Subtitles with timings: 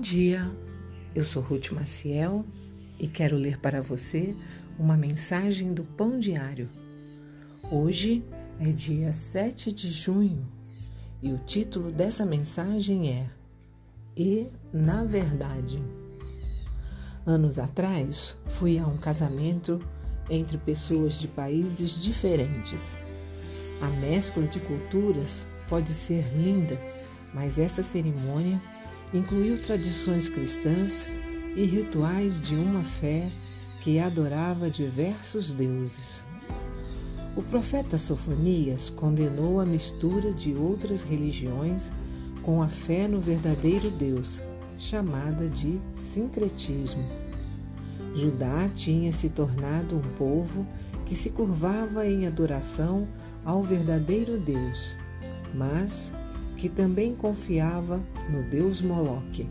[0.00, 0.50] dia,
[1.14, 2.44] eu sou Ruth Maciel
[2.98, 4.34] e quero ler para você
[4.78, 6.70] uma mensagem do Pão Diário.
[7.70, 8.24] Hoje
[8.58, 10.48] é dia 7 de junho
[11.22, 13.26] e o título dessa mensagem é
[14.16, 15.82] E na Verdade.
[17.26, 19.80] Anos atrás, fui a um casamento
[20.30, 22.96] entre pessoas de países diferentes.
[23.82, 26.80] A mescla de culturas pode ser linda,
[27.34, 28.58] mas essa cerimônia
[29.12, 31.06] incluiu tradições cristãs
[31.56, 33.28] e rituais de uma fé
[33.80, 36.22] que adorava diversos deuses.
[37.36, 41.90] O profeta Sofonias condenou a mistura de outras religiões
[42.42, 44.40] com a fé no verdadeiro Deus,
[44.78, 47.04] chamada de sincretismo.
[48.14, 50.66] Judá tinha se tornado um povo
[51.06, 53.06] que se curvava em adoração
[53.44, 54.94] ao verdadeiro Deus,
[55.54, 56.12] mas
[56.60, 59.48] que também confiava no deus Moloque.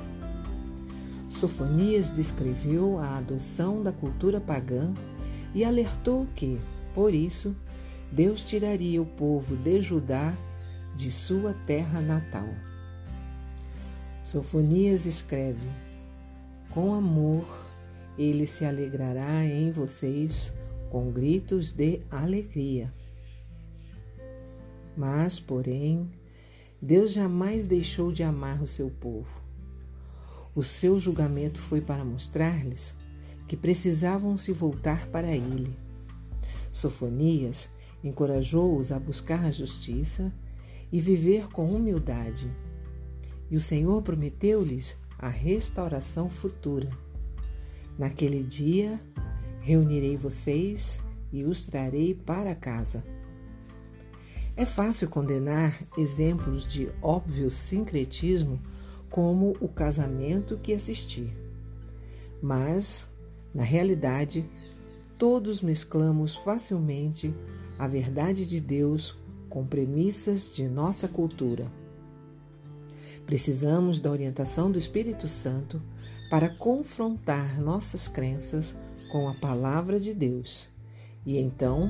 [1.27, 4.93] Sofonias descreveu a adoção da cultura pagã
[5.55, 6.61] e alertou que,
[6.93, 7.55] por isso,
[8.11, 10.37] Deus tiraria o povo de Judá
[10.95, 12.47] de sua terra natal.
[14.23, 15.67] Sofonias escreve:
[16.69, 17.47] Com amor
[18.19, 20.53] ele se alegrará em vocês
[20.91, 22.93] com gritos de alegria.
[24.95, 26.07] Mas, porém,
[26.81, 29.27] Deus jamais deixou de amar o seu povo.
[30.55, 32.95] O seu julgamento foi para mostrar-lhes
[33.47, 35.77] que precisavam se voltar para ele.
[36.71, 37.69] Sofonias
[38.03, 40.31] encorajou-os a buscar a justiça
[40.91, 42.49] e viver com humildade.
[43.51, 46.89] E o Senhor prometeu-lhes a restauração futura.
[47.97, 48.99] Naquele dia
[49.59, 53.03] reunirei vocês e os trarei para casa.
[54.59, 58.59] É fácil condenar exemplos de óbvio sincretismo
[59.09, 61.33] como o casamento que assisti.
[62.41, 63.07] Mas,
[63.53, 64.43] na realidade,
[65.17, 67.33] todos mesclamos facilmente
[67.77, 69.17] a verdade de Deus
[69.49, 71.71] com premissas de nossa cultura.
[73.25, 75.81] Precisamos da orientação do Espírito Santo
[76.29, 78.75] para confrontar nossas crenças
[79.09, 80.67] com a palavra de Deus
[81.25, 81.89] e então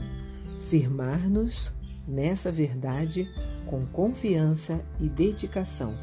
[0.70, 1.79] firmar-nos
[2.10, 3.30] nessa verdade
[3.66, 5.96] com confiança e dedicação.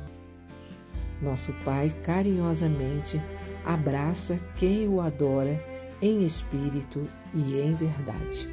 [1.21, 3.21] Nosso Pai carinhosamente
[3.65, 5.61] abraça quem o adora
[6.01, 8.49] em espírito e em verdade.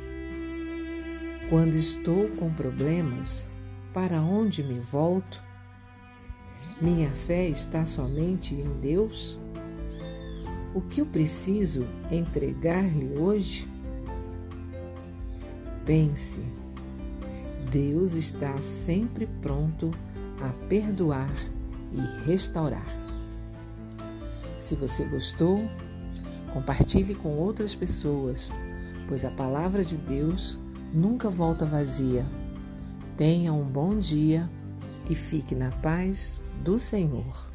[1.49, 3.45] Quando estou com problemas,
[3.93, 5.43] para onde me volto?
[6.81, 9.39] Minha fé está somente em Deus?
[10.73, 13.67] O que eu preciso entregar-lhe hoje?
[15.85, 16.41] Pense
[17.73, 19.89] Deus está sempre pronto
[20.39, 21.33] a perdoar
[21.91, 22.85] e restaurar.
[24.61, 25.57] Se você gostou,
[26.53, 28.51] compartilhe com outras pessoas,
[29.07, 30.59] pois a palavra de Deus
[30.93, 32.23] nunca volta vazia.
[33.17, 34.47] Tenha um bom dia
[35.09, 37.52] e fique na paz do Senhor.